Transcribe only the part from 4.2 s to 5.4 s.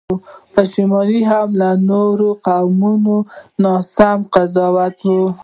قضاوتوي.